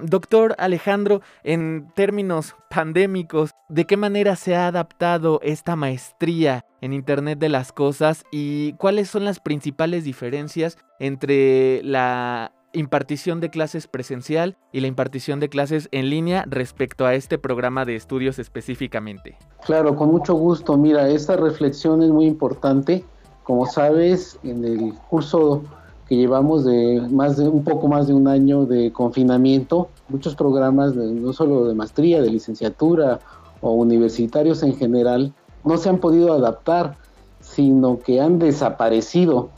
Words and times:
Doctor 0.00 0.54
Alejandro, 0.58 1.22
en 1.42 1.90
términos 1.94 2.54
pandémicos, 2.70 3.50
¿de 3.68 3.84
qué 3.84 3.96
manera 3.96 4.36
se 4.36 4.54
ha 4.54 4.68
adaptado 4.68 5.40
esta 5.42 5.74
maestría 5.74 6.64
en 6.80 6.92
Internet 6.92 7.38
de 7.38 7.48
las 7.48 7.72
Cosas 7.72 8.24
y 8.30 8.74
cuáles 8.74 9.10
son 9.10 9.24
las 9.24 9.40
principales 9.40 10.04
diferencias 10.04 10.78
entre 11.00 11.82
la 11.82 12.52
impartición 12.72 13.40
de 13.40 13.50
clases 13.50 13.86
presencial 13.86 14.56
y 14.72 14.80
la 14.80 14.86
impartición 14.86 15.40
de 15.40 15.48
clases 15.48 15.88
en 15.90 16.10
línea 16.10 16.44
respecto 16.46 17.06
a 17.06 17.14
este 17.14 17.38
programa 17.38 17.84
de 17.84 17.96
estudios 17.96 18.38
específicamente? 18.38 19.36
Claro, 19.64 19.96
con 19.96 20.10
mucho 20.10 20.34
gusto. 20.34 20.76
Mira, 20.76 21.08
esta 21.08 21.36
reflexión 21.36 22.02
es 22.02 22.10
muy 22.10 22.26
importante. 22.26 23.04
Como 23.42 23.66
sabes, 23.66 24.38
en 24.44 24.64
el 24.64 24.94
curso 25.08 25.64
que 26.08 26.16
llevamos 26.16 26.64
de 26.64 27.06
más 27.10 27.36
de 27.36 27.48
un 27.48 27.64
poco 27.64 27.86
más 27.86 28.06
de 28.06 28.14
un 28.14 28.28
año 28.28 28.64
de 28.64 28.92
confinamiento, 28.92 29.88
muchos 30.08 30.34
programas 30.34 30.94
no 30.94 31.32
solo 31.32 31.66
de 31.66 31.74
maestría, 31.74 32.22
de 32.22 32.30
licenciatura 32.30 33.20
o 33.60 33.72
universitarios 33.72 34.62
en 34.62 34.74
general 34.74 35.34
no 35.64 35.76
se 35.76 35.88
han 35.88 35.98
podido 35.98 36.32
adaptar, 36.32 36.96
sino 37.40 37.98
que 37.98 38.20
han 38.20 38.38
desaparecido. 38.38 39.50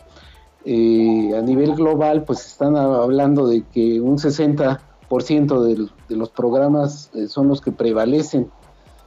Eh, 0.65 1.33
a 1.37 1.41
nivel 1.41 1.75
global, 1.75 2.25
pues 2.25 2.47
están 2.47 2.77
hablando 2.77 3.47
de 3.47 3.63
que 3.63 4.01
un 4.01 4.19
60% 4.19 5.63
de, 5.63 5.87
de 6.09 6.17
los 6.17 6.31
programas 6.31 7.11
eh, 7.15 7.29
son 7.29 7.49
los 7.49 7.61
que 7.61 7.73
prevalecen. 7.73 8.51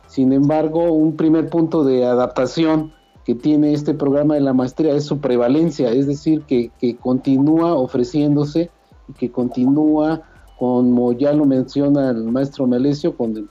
Sin 0.07 0.33
embargo, 0.33 0.91
un 0.91 1.15
primer 1.15 1.49
punto 1.49 1.83
de 1.83 2.05
adaptación 2.05 2.93
que 3.25 3.35
tiene 3.35 3.73
este 3.73 3.93
programa 3.93 4.35
de 4.35 4.41
la 4.41 4.53
maestría 4.53 4.93
es 4.95 5.05
su 5.05 5.19
prevalencia, 5.19 5.91
es 5.91 6.07
decir, 6.07 6.41
que, 6.41 6.71
continúa 6.97 7.73
ofreciéndose 7.73 8.69
y 9.07 9.13
que 9.13 9.31
continúa, 9.31 10.21
como 10.57 11.13
ya 11.13 11.33
lo 11.33 11.45
menciona 11.45 12.09
el 12.09 12.25
maestro 12.25 12.67
Melesio, 12.67 13.15
con, 13.15 13.49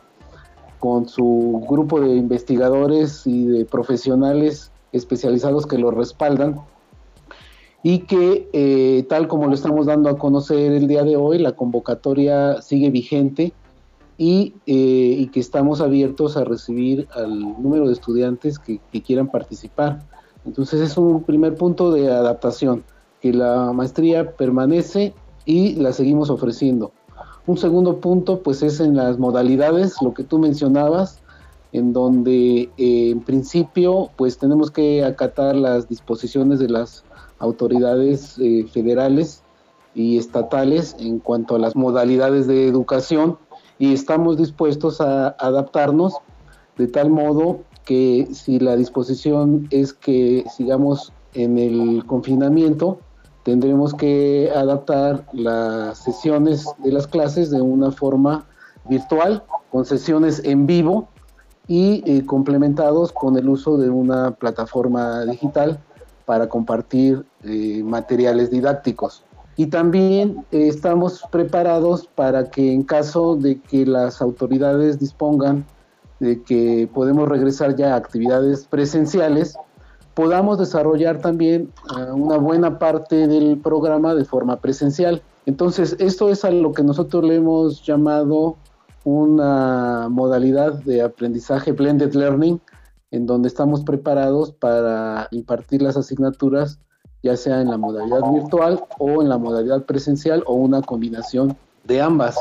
con 0.79 1.09
su 1.09 1.65
grupo 1.69 2.01
de 2.01 2.17
investigadores 2.17 3.27
y 3.27 3.47
de 3.47 3.65
profesionales 3.65 4.71
especializados 4.93 5.67
que 5.67 5.79
lo 5.79 5.91
respaldan 5.91 6.61
y 7.83 8.01
que 8.01 8.49
eh, 8.53 9.05
tal 9.09 9.27
como 9.27 9.47
lo 9.47 9.55
estamos 9.55 9.87
dando 9.87 10.09
a 10.11 10.19
conocer 10.19 10.73
el 10.73 10.87
día 10.87 11.03
de 11.03 11.17
hoy, 11.17 11.39
la 11.39 11.53
convocatoria 11.53 12.61
sigue 12.61 12.91
vigente 12.91 13.53
eh, 14.25 15.17
y, 15.19 15.27
que 15.29 15.41
estamos 15.41 15.81
abiertos 15.81 16.37
a 16.37 16.45
recibir 16.45 17.09
al 17.13 17.41
número 17.41 17.89
de 17.89 17.93
estudiantes 17.93 18.61
que, 18.61 18.79
quieran 19.05 19.29
participar. 19.29 20.07
Entonces 20.45 20.81
es 20.81 20.97
un 20.97 21.25
primer 21.25 21.57
punto 21.57 21.91
de 21.91 22.09
adaptación, 22.09 22.85
que 23.21 23.33
la 23.33 23.73
maestría 23.73 24.37
permanece 24.37 25.13
y 25.45 25.75
la 25.75 25.93
seguimos 25.93 26.31
ofreciendo. 26.31 26.93
Un 27.49 27.59
segundo 27.59 27.99
punto 27.99 28.43
pues 28.45 28.63
es 28.63 28.79
en 28.79 28.95
las 28.95 29.19
modalidades, 29.19 30.01
lo 30.01 30.15
que 30.15 30.23
tú 30.23 30.39
mencionabas, 30.39 31.21
en 31.73 31.93
donde 31.93 32.71
eh, 32.77 33.11
en 33.11 33.23
principio 33.23 34.11
pues 34.17 34.39
tenemos 34.39 34.71
que 34.71 35.05
acatar 35.05 35.57
las 35.57 35.89
disposiciones 35.89 36.61
de 36.61 36.69
las 36.69 37.03
autoridades 37.41 38.39
eh, 38.39 38.69
federales 38.73 39.43
y 39.97 40.17
estatales 40.17 40.95
en 41.01 41.19
cuanto 41.19 41.57
a 41.57 41.59
las 41.59 41.75
modalidades 41.75 42.47
de 42.47 42.69
educación 42.69 43.37
y 43.83 43.93
estamos 43.93 44.37
dispuestos 44.37 45.01
a 45.01 45.31
adaptarnos 45.41 46.15
de 46.79 46.87
tal 46.87 47.11
modo 47.11 47.63
que 47.85 48.29
si 48.33 48.61
la 48.61 48.77
disposición 48.77 49.67
es 49.73 49.93
que 49.93 50.45
sigamos 50.57 51.13
en 51.35 51.59
el 51.59 52.07
confinamiento, 52.07 53.01
tendremos 53.43 53.93
que 53.93 54.53
adaptar 54.55 55.27
las 55.33 55.99
sesiones 55.99 56.65
de 56.79 56.93
las 56.93 57.09
clases 57.09 57.51
de 57.51 57.61
una 57.61 57.91
forma 57.91 58.47
virtual, 58.89 59.43
con 59.73 59.85
sesiones 59.85 60.41
en 60.45 60.65
vivo 60.69 61.09
y 61.67 62.05
eh, 62.07 62.25
complementados 62.25 63.11
con 63.11 63.37
el 63.37 63.49
uso 63.49 63.79
de 63.79 63.91
una 63.91 64.31
plataforma 64.31 65.25
digital 65.25 65.81
para 66.25 66.49
compartir 66.49 67.25
eh, 67.43 67.83
materiales 67.83 68.49
didácticos 68.49 69.25
y 69.57 69.67
también 69.67 70.45
eh, 70.51 70.69
estamos 70.69 71.23
preparados 71.31 72.07
para 72.07 72.51
que 72.51 72.73
en 72.73 72.83
caso 72.83 73.37
de 73.37 73.61
que 73.61 73.85
las 73.85 74.23
autoridades 74.23 74.99
dispongan 74.99 75.65
de 76.21 76.43
que 76.43 76.89
podemos 76.93 77.29
regresar 77.29 77.77
ya 77.77 77.95
a 77.95 77.97
actividades 77.97 78.67
presenciales, 78.67 79.57
podamos 80.15 80.59
desarrollar 80.59 81.19
también 81.19 81.73
eh, 81.99 82.13
una 82.13 82.39
buena 82.39 82.79
parte 82.79 83.27
del 83.27 83.59
programa 83.59 84.15
de 84.15 84.25
forma 84.25 84.61
presencial. 84.61 85.23
Entonces, 85.45 85.97
esto 85.99 86.31
es 86.31 86.45
a 86.45 86.51
lo 86.51 86.73
que 86.73 86.85
nosotros 86.85 87.25
le 87.25 87.37
hemos 87.37 87.85
llamado 87.85 88.57
una 89.05 90.09
modalidad 90.09 90.75
de 90.85 91.03
aprendizaje 91.03 91.73
blended 91.73 92.15
learning, 92.15 92.61
en 93.11 93.27
donde 93.27 93.49
estamos 93.49 93.83
preparados 93.83 94.53
para 94.53 95.29
impartir 95.33 95.83
las 95.83 95.97
asignaturas 95.97 96.79
ya 97.23 97.37
sea 97.37 97.61
en 97.61 97.71
la 97.71 97.77
modalidad 97.77 98.23
virtual 98.33 98.85
o 98.99 99.23
en 99.23 99.29
la 99.29 99.39
modalidad 99.39 99.85
presencial 99.85 100.43
o 100.47 100.55
una 100.55 100.83
combinación 100.83 101.57
de 101.85 102.01
ambas. 102.01 102.37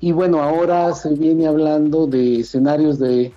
Y 0.00 0.12
bueno, 0.12 0.42
ahora 0.42 0.92
se 0.94 1.14
viene 1.14 1.46
hablando 1.46 2.06
de 2.06 2.40
escenarios 2.40 2.98
de, 2.98 3.32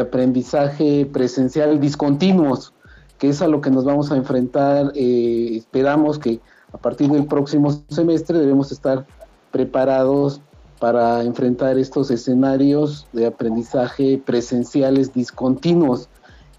aprendizaje 0.00 1.06
presencial 1.06 1.78
discontinuos, 1.78 2.72
que 3.16 3.28
es 3.28 3.40
a 3.42 3.46
lo 3.46 3.60
que 3.60 3.70
nos 3.70 3.84
vamos 3.84 4.10
a 4.10 4.16
enfrentar. 4.16 4.90
Eh, 4.96 5.52
esperamos 5.56 6.18
que 6.18 6.40
a 6.72 6.78
partir 6.78 7.10
del 7.10 7.26
próximo 7.26 7.70
semestre 7.88 8.40
debemos 8.40 8.72
estar 8.72 9.06
preparados 9.52 10.40
para 10.80 11.22
enfrentar 11.22 11.78
estos 11.78 12.10
escenarios 12.10 13.06
de 13.12 13.26
aprendizaje 13.26 14.20
presenciales 14.24 15.14
discontinuos. 15.14 16.08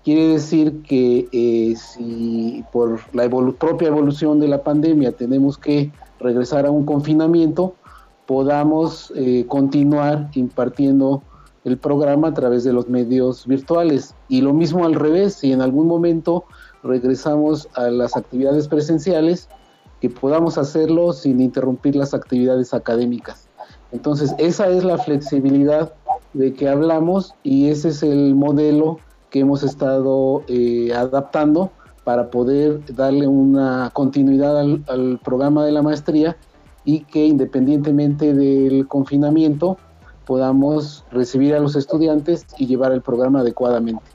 Quiere 0.06 0.28
decir 0.28 0.84
que 0.84 1.28
eh, 1.32 1.76
si 1.76 2.64
por 2.72 3.00
la 3.12 3.28
propia 3.28 3.88
evolución 3.88 4.40
de 4.40 4.48
la 4.48 4.62
pandemia 4.62 5.12
tenemos 5.14 5.58
que 5.58 5.92
regresar 6.20 6.68
a 6.68 6.70
un 6.70 6.86
confinamiento, 6.86 7.74
podamos 8.28 9.12
eh, 9.16 9.46
continuar 9.48 10.30
impartiendo 10.36 11.24
el 11.64 11.80
programa 11.80 12.28
a 12.28 12.34
través 12.36 12.64
de 12.64 12.72
los 12.72 12.88
medios 12.88 13.48
virtuales. 13.48 14.14
Y 14.30 14.42
lo 14.42 14.54
mismo 14.54 14.86
al 14.86 14.94
revés, 14.94 15.34
si 15.34 15.52
en 15.52 15.62
algún 15.62 15.88
momento 15.88 16.44
regresamos 16.84 17.68
a 17.74 17.90
las 17.90 18.16
actividades 18.16 18.68
presenciales, 18.68 19.50
que 20.02 20.12
podamos 20.12 20.60
hacerlo 20.60 21.14
sin 21.14 21.42
interrumpir 21.42 21.96
las 21.96 22.14
actividades 22.14 22.76
académicas. 22.76 23.50
Entonces, 23.92 24.36
esa 24.38 24.68
es 24.68 24.84
la 24.84 25.00
flexibilidad 25.00 25.96
de 26.34 26.54
que 26.54 26.70
hablamos 26.70 27.34
y 27.42 27.70
ese 27.70 27.90
es 27.90 28.04
el 28.04 28.36
modelo 28.36 29.00
que 29.36 29.42
hemos 29.42 29.64
estado 29.64 30.46
eh, 30.48 30.94
adaptando 30.96 31.70
para 32.06 32.32
poder 32.32 32.80
darle 32.96 33.28
una 33.28 33.90
continuidad 33.92 34.58
al, 34.58 35.20
programa 35.26 35.66
de 35.66 35.74
la 35.74 35.82
maestría 35.82 36.38
y 36.86 37.02
que 37.02 37.26
independientemente 37.26 38.34
del 38.34 38.88
confinamiento 38.88 39.78
podamos 40.26 41.04
recibir 41.12 41.54
a 41.54 41.60
los 41.60 41.76
estudiantes 41.76 42.46
y 42.58 42.68
llevar 42.68 42.94
el 42.94 43.02
programa 43.02 43.42
adecuadamente. 43.42 44.06